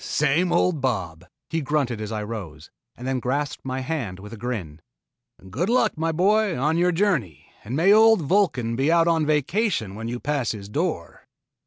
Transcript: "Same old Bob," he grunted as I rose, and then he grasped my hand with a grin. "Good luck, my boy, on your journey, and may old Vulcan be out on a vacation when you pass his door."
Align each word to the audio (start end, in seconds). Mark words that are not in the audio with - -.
"Same 0.03 0.51
old 0.51 0.81
Bob," 0.81 1.25
he 1.51 1.61
grunted 1.61 2.01
as 2.01 2.11
I 2.11 2.23
rose, 2.23 2.71
and 2.97 3.07
then 3.07 3.17
he 3.17 3.21
grasped 3.21 3.63
my 3.63 3.81
hand 3.81 4.17
with 4.17 4.33
a 4.33 4.35
grin. 4.35 4.81
"Good 5.47 5.69
luck, 5.69 5.95
my 5.95 6.11
boy, 6.11 6.57
on 6.57 6.79
your 6.79 6.91
journey, 6.91 7.49
and 7.63 7.75
may 7.75 7.93
old 7.93 8.23
Vulcan 8.23 8.75
be 8.75 8.91
out 8.91 9.07
on 9.07 9.25
a 9.25 9.27
vacation 9.27 9.93
when 9.93 10.07
you 10.07 10.19
pass 10.19 10.53
his 10.53 10.69
door." 10.69 11.27